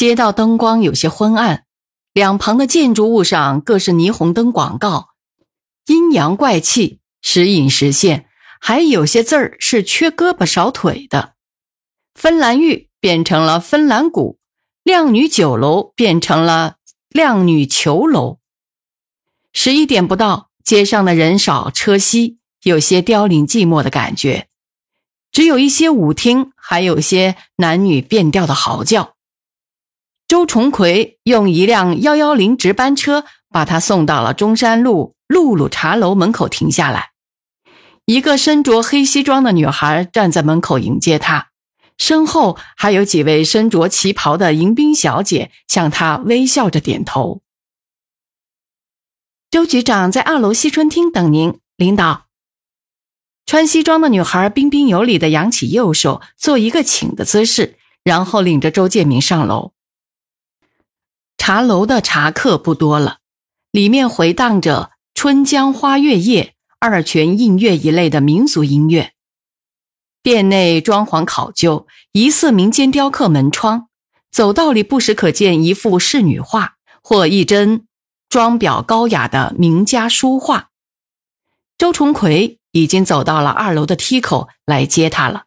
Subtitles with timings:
[0.00, 1.66] 街道灯光有些昏暗，
[2.14, 5.10] 两旁的建筑物上各是霓虹灯广告，
[5.84, 8.26] 阴阳怪气，时隐时现，
[8.62, 11.34] 还有些字儿是缺胳膊少腿的。
[12.14, 14.38] 芬兰玉变成了芬兰谷，
[14.82, 16.76] 靓女酒楼变成了
[17.10, 18.38] 靓女球楼。
[19.52, 24.48] 十一点不到，街上的人少车稀，有些凋零寂寞的感觉，
[25.30, 29.16] 只有一些舞厅，还有些男女变调的嚎叫。
[30.30, 37.10] 周重奎用一辆幺幺零值班车把他送到了中山路露露茶楼门口停下来。
[38.04, 41.48] 一个身着黑西装的女孩站在门口迎接他，
[41.98, 47.42] 身后还有几位身着旗袍的迎宾小姐向他微笑着点头。
[49.50, 52.26] 周局长在二楼西春厅等您，领导。
[53.46, 59.72] 穿西装的女孩彬彬有礼地扬起右手，做一个请的姿势，然后领着周建明上楼。
[61.50, 63.18] 茶楼的茶客不多了，
[63.72, 66.44] 里面回荡着《春江花月夜》
[66.78, 69.14] 《二泉映月》一类的民俗音乐。
[70.22, 73.88] 店内装潢考究，疑似民间雕刻门窗。
[74.30, 77.84] 走道里不时可见一幅仕女画或一帧
[78.28, 80.68] 装裱高雅的名家书画。
[81.76, 85.46] 周重奎已经走到了二楼的梯口来接他了。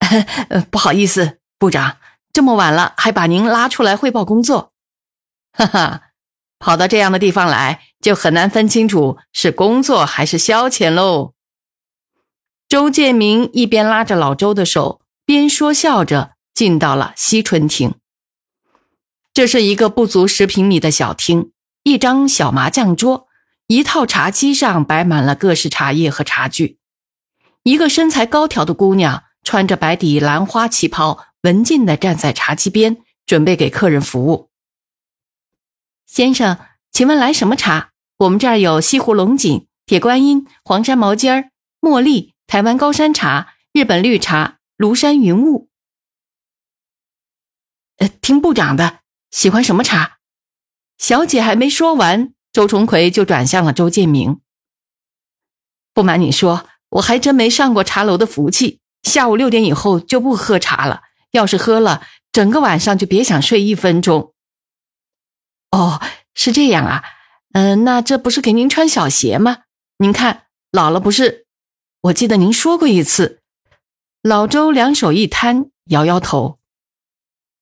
[0.70, 1.96] 不好意思，部长，
[2.34, 4.69] 这么晚了还把您拉出来汇报工作。
[5.52, 6.02] 哈哈，
[6.58, 11.34] 跑到这样的地方来，就很难分清楚是工作还是消遣喽。
[12.68, 17.94] 周建明一边拉着老周的手，边说笑着进到了西春厅。
[19.32, 21.52] 这是一个不足十平米的小厅，
[21.82, 23.26] 一张小麻将桌，
[23.66, 26.78] 一套茶几上摆满了各式茶叶和茶具。
[27.62, 34.49] 一个身材高挑的姑娘，穿着白底兰花旗袍，文静地站在茶几边，准备给客人服务。
[36.10, 36.58] 先生，
[36.90, 37.92] 请问来什么茶？
[38.18, 41.50] 我们这儿有西湖龙井、铁观音、黄山毛尖儿、
[41.80, 45.68] 茉莉、台湾高山茶、日本绿茶、庐山云雾。
[47.98, 48.98] 呃，听部长的，
[49.30, 50.18] 喜欢什么茶？
[50.98, 54.40] 小姐还没说完，周崇奎就转向了周建明。
[55.94, 61.02] 不瞒你说，我还真没上过茶楼的福气，下午六点以后就不喝茶了。
[61.30, 64.34] 要是喝了，整个晚上就别想睡一分钟。
[65.70, 66.00] 哦，
[66.34, 67.04] 是这样啊，
[67.52, 69.64] 嗯，那这不是给您穿小鞋吗？
[69.98, 71.46] 您看，老了不是？
[72.02, 73.40] 我记得您说过一次。
[74.22, 76.58] 老周两手一摊，摇摇头。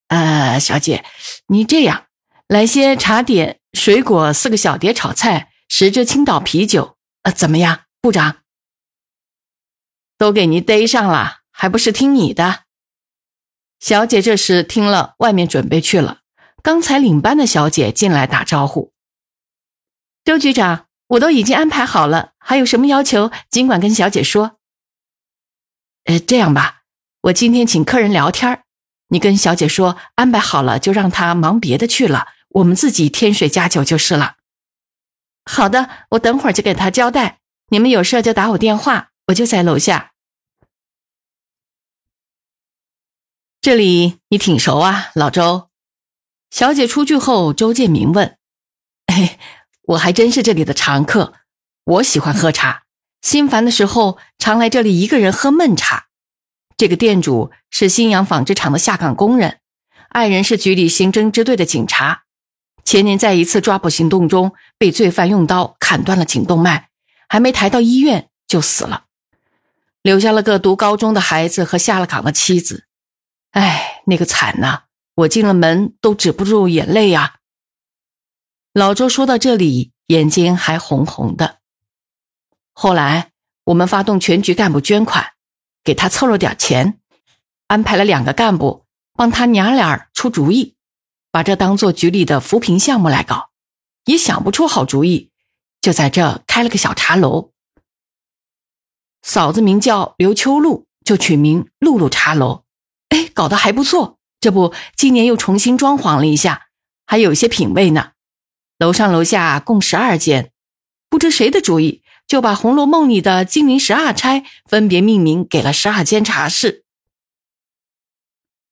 [0.09, 1.05] 呃，小姐，
[1.49, 2.07] 你这样，
[2.47, 8.39] 来些茶点、水果，四个小碟炒菜，十支青岛啤酒，呃，怎么样，部长？
[10.17, 12.65] 都给您逮上了，还不是听你的？
[13.79, 16.23] 小姐这时听了，外面准备去了。
[16.63, 18.93] 刚才领班的小姐进来打招呼
[20.25, 24.59] ：“周局长，我都已经安排好了，还有什么要求，尽管跟小姐说。
[26.05, 26.83] ”“呃，这样吧，
[27.23, 28.65] 我今天请客人聊天
[29.09, 34.37] 你跟小姐说安排好了，就让她忙别的去了，我们自己添水加酒就是了。
[35.47, 37.41] ”“好的，我等会儿就给她交代。
[37.69, 40.13] 你们有事就打我电话，我就在楼下。
[43.61, 45.68] ”“这里你挺熟啊，老周。”
[46.51, 48.39] 小姐出去后，周建明问
[49.07, 49.39] ：“哎，
[49.83, 51.35] 我还真是这里的常客。
[51.85, 52.85] 我喜欢喝茶，
[53.23, 56.07] 心烦的时候常来这里一个人喝闷茶。
[56.77, 59.61] 这个店主是新阳纺织厂的下岗工人，
[60.09, 62.25] 爱人是局里刑侦支队的警察。
[62.85, 66.89] 前年在一次抓捕行动中被罪犯用刀砍断了颈动脉，
[67.29, 69.05] 还没抬到医院就死了，
[70.01, 72.87] 留下了个读高中的孩子和下了岗的妻子。
[73.51, 74.85] 哎，那个惨呐！”
[75.19, 77.39] 我进了门都止不住眼泪呀。
[78.73, 81.59] 老周说到这里，眼睛还红红的。
[82.73, 83.33] 后来
[83.65, 85.33] 我们发动全局干部捐款，
[85.83, 87.01] 给他凑了点钱，
[87.67, 88.85] 安排了两个干部
[89.15, 90.77] 帮他娘俩出主意，
[91.33, 93.51] 把这当做局里的扶贫项目来搞。
[94.05, 95.33] 也想不出好主意，
[95.81, 97.53] 就在这开了个小茶楼。
[99.23, 102.63] 嫂子名叫刘秋露，就取名露露茶楼。
[103.09, 104.18] 哎，搞得还不错。
[104.41, 106.69] 这不，今年又重新装潢了一下，
[107.07, 108.13] 还有些品位呢。
[108.79, 110.53] 楼上楼下共十二间，
[111.11, 116.85] 不知谁的主意，就把《红楼梦》里的金陵十二钗分别命名给了十二间茶室。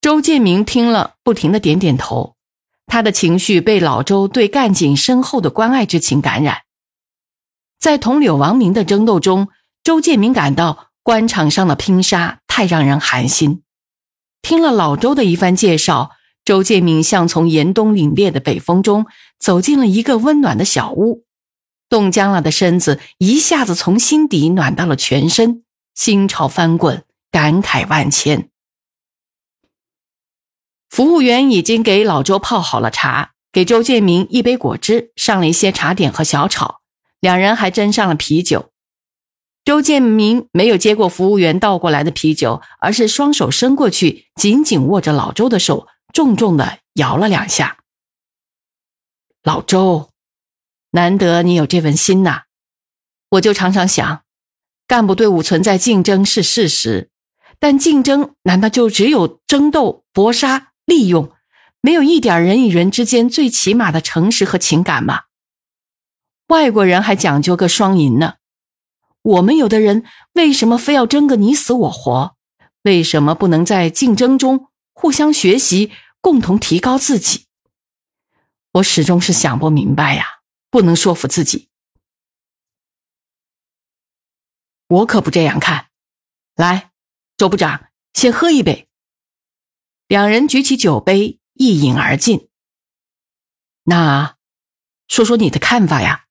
[0.01, 2.37] 周建明听了，不停的点点头，
[2.87, 6.63] 他的情绪被老周对干警深厚的关爱之情感染。
[7.81, 9.49] 在同柳王明的争斗中，
[9.83, 13.65] 周建明感到官场上的拼杀太让人寒心。
[14.49, 16.13] 听了老周的一番介绍，
[16.45, 19.07] 周建明像从严冬凛冽的北风中
[19.41, 21.25] 走进了一个温暖的小屋，
[21.89, 25.65] 冻僵了的身子一下子从心底暖到了全身，
[25.97, 27.03] 心潮翻滚，
[27.33, 28.49] 感慨万千。
[30.91, 36.83] 服务员已经给老周泡好了茶，给周建明一杯果汁，上了一些茶点和小炒，
[37.19, 38.71] 两人还斟上了啤酒。
[39.67, 47.79] 周建明没有接过服务员倒过来的啤酒，而是双手伸过去，紧紧握着老周的手，重重的摇了两下。
[49.43, 50.11] 老周，
[50.93, 52.43] 难得你有这份心呐！
[53.31, 54.23] 我就常常想，
[54.87, 57.11] 干部队伍存在竞争是事实，
[57.59, 61.33] 但竞争难道就只有争斗、搏杀、利用，
[61.81, 65.23] 没有一点人与人之间最起码的诚实和情感吗？
[66.47, 68.35] 外国人还讲究个双赢呢。
[69.27, 72.37] 我们有的人为什么非要争个你死我活？
[72.83, 75.91] 为什么不能在竞争中互相学习，
[76.21, 77.47] 共同提高自己？
[78.75, 80.25] 我始终是想不明白呀，
[80.71, 81.69] 不能说服自己。
[84.87, 85.89] 我可不这样看。
[86.55, 86.93] 来，
[87.37, 88.89] 周部长，先喝一杯。
[90.07, 92.49] 两人举起酒杯，一饮而尽。
[93.83, 94.37] 那，
[95.09, 96.26] 说说你的看法呀？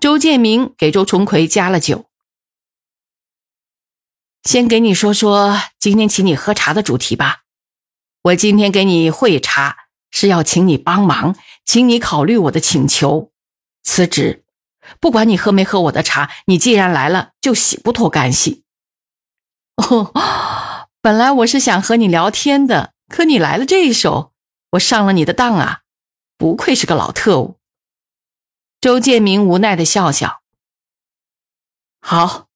[0.00, 2.06] 周建明给周崇奎加了酒。
[4.42, 7.42] 先给你说说今天请你喝茶的主题吧。
[8.24, 9.76] 我今天给你会茶，
[10.10, 13.32] 是要请你帮忙，请你考虑我的请求，
[13.82, 14.44] 辞职。
[15.00, 18.64] 不管你喝没喝我的茶，你既然来了，就洗不脱干系。
[19.76, 20.12] 哦，
[21.00, 24.32] 本来我是想和你聊天的，可你来了这一手，
[24.72, 25.80] 我上了你的当啊！
[26.36, 27.58] 不愧是个老特务。
[28.84, 30.42] 周建明无奈的笑笑。
[32.02, 32.48] 好，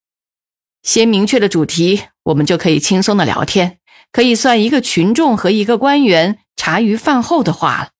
[0.82, 3.78] 先明确了主题，我们就可以轻松的聊天，
[4.12, 7.92] 可以算一个群众和一个官员茶余饭后的话了。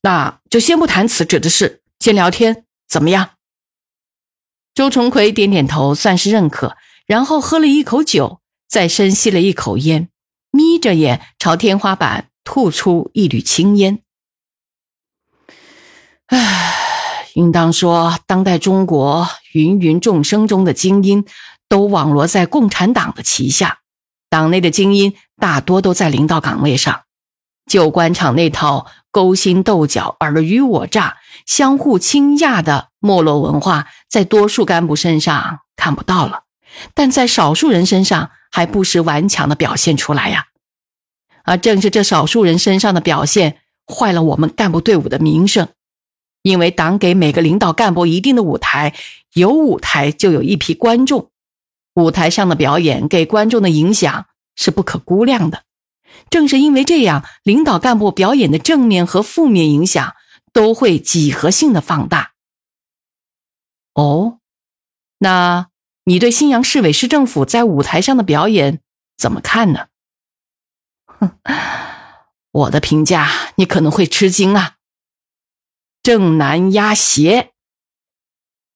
[0.00, 3.32] 那就先不谈辞职的事，先聊天，怎么样？
[4.72, 10.08] 周重奎点点头，算是认可，然后喝了一口酒，再深吸了一口烟，
[10.50, 14.02] 眯着眼朝天花板吐出一缕青烟。
[16.28, 21.24] 唉，应当说，当代中国芸芸众生中的精英，
[21.68, 23.80] 都网罗在共产党的旗下。
[24.30, 27.02] 党内的精英大多都在领导岗位上，
[27.70, 36.44] 旧官场那套勾心斗角、尔虞我诈、相互倾轧的没落文化，在多数干部身上看不到了，
[36.94, 40.46] 但在少数人身上还不时顽强的表现出来呀。
[41.44, 45.68] 而正是这少数人身上的表现，坏了我们干部队伍的名声。
[46.44, 48.94] 因为党给每个领导干部一定的舞台，
[49.32, 51.30] 有舞台就有一批观众，
[51.94, 55.64] 舞台上的表演给观众的影响是不可估量的。
[56.28, 60.14] 正是因为这样，领导干部表演的正面和负面影响
[60.52, 62.32] 都会几何性的放大。
[63.94, 64.40] 哦，
[65.18, 65.68] 那
[66.04, 68.80] 你对信阳市委市政府在舞台上的表演
[69.16, 69.86] 怎么看呢？
[71.06, 71.38] 哼，
[72.50, 74.76] 我的评价你可能会吃惊啊。
[76.04, 77.54] 正南压邪，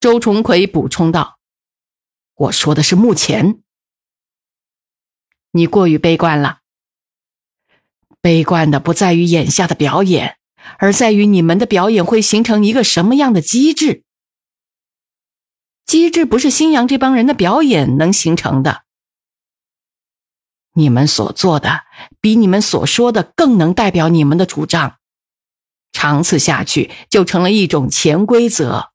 [0.01, 1.39] 周重奎补充道
[2.35, 3.63] ：“我说的是目前，
[5.51, 6.61] 你过于悲观了。
[8.23, 10.39] 悲观的不在于眼下的表演，
[10.79, 14.05] 而在于你们的表演会形成一个什么样的机制。
[15.85, 18.85] 机制不是新阳这帮人的表演能形成的。
[20.73, 21.83] 你们所做的，
[22.23, 24.97] 比你们所说的更能代表你们的主张。”
[25.99, 28.91] 长此下去，就成了一种潜规则。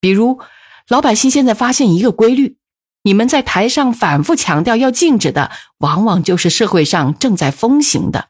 [0.00, 0.40] 比如，
[0.88, 2.56] 老百姓现在发现一个规律：
[3.02, 8.28] 你们在台上反复强调要禁止的，往往就是社会上正在风行的。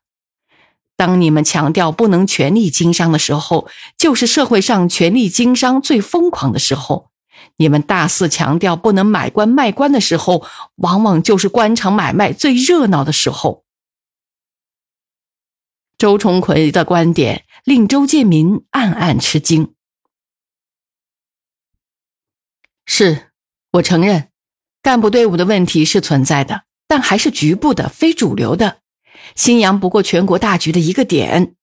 [0.96, 7.10] 当你们强调不能权力经商的时候，就是社会上权力经商最疯狂的时候；
[7.58, 10.44] 你们大肆强调不能买官卖官的时候，
[10.74, 13.62] 往往就是官场买卖最热闹的时候。
[15.96, 19.74] 周重奎的观点令周建民暗暗吃惊。
[22.84, 23.30] 是
[23.72, 24.30] 我承认，
[24.82, 28.80] 干部队伍的问题是存在的，但还是局部的、非主流的。
[29.36, 31.54] 新阳不过全国大局的一个点。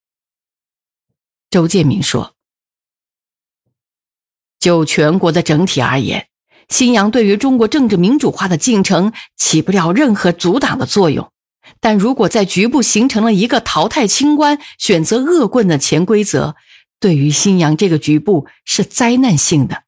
[1.50, 2.36] 周建明说
[4.60, 6.30] ：“就全国的整体而言，
[6.70, 11.32] 新阳对于中国政治民主化的进程起不了任何阻挡的作用。
[11.80, 16.56] 但如果在局部形成了一个淘汰清官、选择恶棍的潜规则，
[17.00, 19.84] 对于新阳这个局部是灾难性的。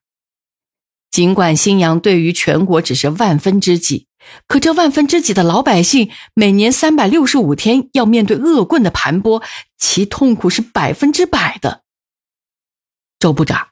[1.10, 4.06] 尽管新阳对于全国只是万分之几。”
[4.46, 9.42] 可这万分之几的老百姓，每年三百六十五天要面对恶棍的盘剥，
[9.76, 11.82] 其痛苦是百分之百的。
[13.18, 13.66] 周部长，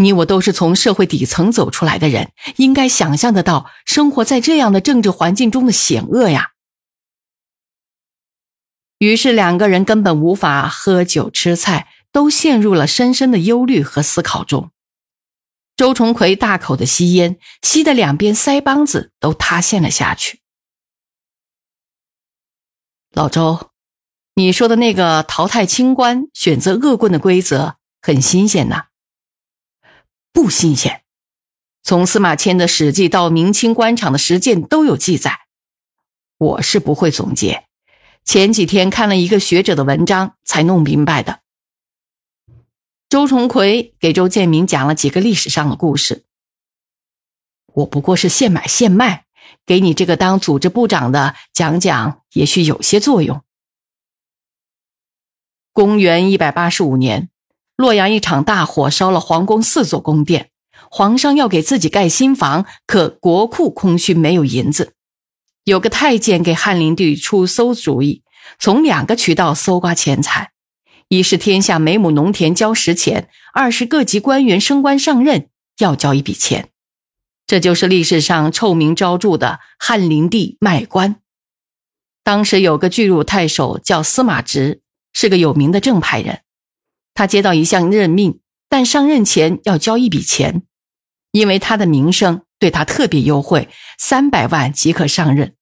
[0.00, 6.50] 你我都是从社会底层走出来的人，应该想象得到生活在这样的政治环境中的险恶呀。
[8.98, 14.70] 于是两个人根本无法喝酒吃菜，都陷入了深深的忧虑和思考中。
[15.76, 20.40] 周崇奎大口的吸烟，吸的两边腮帮子都塌陷了下去。
[23.12, 23.70] 老周，
[24.34, 28.86] 你说的那个淘汰清官、选择恶棍的规则很新鲜呐？
[30.32, 31.04] 不新鲜，
[31.84, 35.46] 从司马迁的《史记》到明清官场的实践都有记载。
[36.38, 37.67] 我是不会总结，
[38.28, 41.40] 前几天看了一个学者的文章才弄明白的。
[43.08, 46.26] 周崇奎给周建明讲了几个历史上的故事。
[47.72, 49.24] 我不过是现买现卖，
[49.64, 53.40] 给你这个当组织部长的讲讲，也许有些作用。
[55.72, 57.30] 公元一百八十五年，
[57.76, 60.50] 洛阳一场大火烧了皇宫四座宫殿，
[60.90, 64.92] 皇上要给自己盖新房，可国库空虚，没有银子。
[65.68, 68.22] 有个太监给汉灵帝出馊主意，
[68.58, 70.52] 从两个渠道搜刮钱财。
[71.08, 76.70] 一是天下每亩农田交十钱，二是各级官员升官上任要交一笔钱，
[77.46, 81.16] 这就是历史上臭名昭著的汉灵帝卖官。
[82.24, 84.80] 当时有个巨乳太守叫司马直，
[85.12, 86.40] 是个有名的正派人。
[87.12, 90.62] 他接到一项任命，但上任前要交一笔钱，
[91.32, 95.54] 因为他的名声对他特别优惠，三百万即可上任，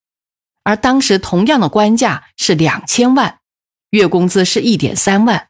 [0.66, 3.38] 而当时同样的官价是两千万。
[3.90, 5.46] 月工资是一点三万，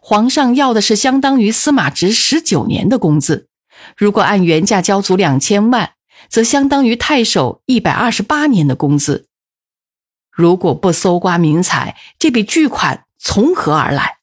[0.00, 3.48] 皇上要的是相当于司马直十九年的工资。
[3.96, 5.94] 如果按原价交足两千万，
[6.28, 9.26] 则相当于太守一百二十八年的工资。
[10.30, 14.18] 如果不搜刮民财，这笔巨款从何而来？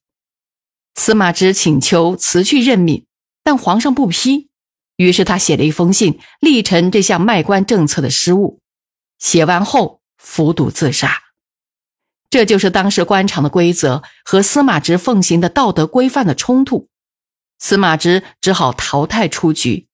[0.95, 3.05] 司马直请求辞去任命，
[3.43, 4.47] 但皇上不批。
[4.95, 8.61] 于是他写了一封信，力陈这项卖官政策的失误。
[9.19, 11.23] 写完后服毒自杀。
[12.29, 16.89] 这就是当时官场的规则和司马直奉行的道德规范的冲突，
[17.57, 19.87] 司马直只好淘汰出局。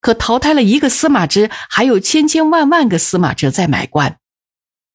[0.00, 4.18] 可淘汰了一个司马直，还有千千万万个司马直在买官，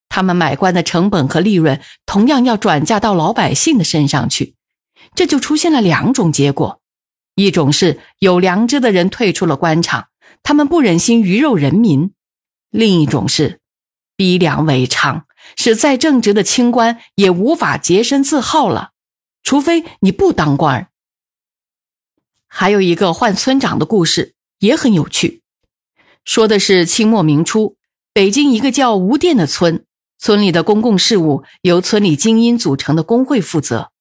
[0.08, 4.56] 他们买官的成本和利润同样要转嫁到老百姓的身上去，
[5.16, 6.80] 这就出现了两种结果：
[7.34, 10.10] 一种是有良知的人退出了官场，
[10.44, 12.12] 他们不忍心鱼肉人民；
[12.70, 13.60] 另一种是
[14.24, 15.24] 逼良为娼。
[15.58, 18.92] 使再正直的清官也无法洁身自好了，
[19.44, 20.88] 除非你不当官。
[22.48, 25.42] 还有一个换村长的故事也很有趣，
[26.24, 27.76] 说的是清末明初，
[28.14, 29.86] 北京一个叫吴店的村，
[30.18, 33.92] 村里的公共事务由村里精英组成的工会负责。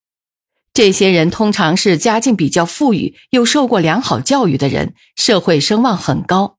[0.73, 6.57] 这些人通常是家境比较富裕又受过良好教育的人，社会声望很高。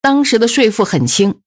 [0.00, 1.39] 当时的税负很轻。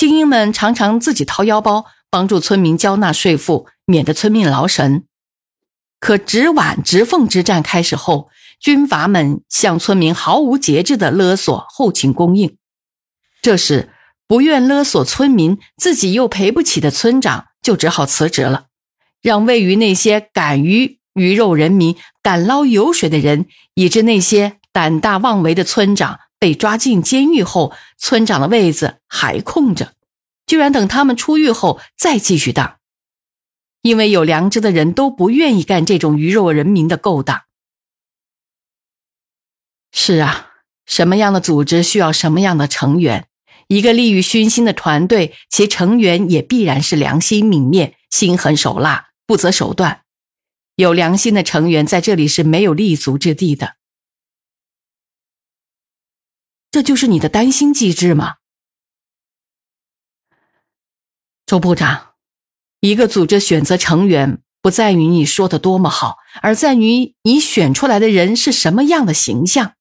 [0.00, 5.04] 精英们常常自己掏腰包帮助村民交纳税赋，免得村民劳神。
[5.98, 12.56] 可直皖直奉之战开始后，军阀们向村民毫无节制的勒索后勤供应。
[13.42, 13.90] 这时，
[14.26, 18.68] 不愿勒索村民、自己又赔不起的村长就只好辞职了，
[19.20, 26.20] 让位于那些敢于鱼肉人民、敢捞油水的人，以致那些胆大妄为的村长。
[26.40, 29.92] 被抓进监狱后，村长的位子还空着，
[30.46, 32.78] 居然等他们出狱后再继续当。
[33.82, 37.42] 因为有良知的人都不愿意干这种鱼肉人民的勾当。
[39.92, 40.48] 是啊，
[40.86, 43.28] 什么样的组织需要什么样的成员？
[43.68, 50.02] 一个利欲熏心的团队，其成员也必然是良心泯灭、心狠手辣、不择手段。
[50.76, 53.76] 有良心的成员在这里是没有立足之地的。
[56.70, 58.36] 这就是你的担心机制吗，
[61.44, 62.12] 周部长？
[62.78, 69.74] 一个组织选择成员，不在于你说的多么好，而在于你选出来的人是什么样的形象。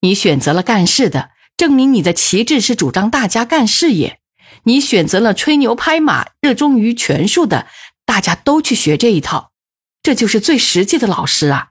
[0.00, 4.18] 你选择了干事的，证明你的旗帜是主张大家干事业；
[4.64, 7.68] 你选择了吹牛拍马、热衷于权术的，
[8.04, 9.52] 大家都去学这一套，
[10.02, 11.70] 这就是最实际的老师啊。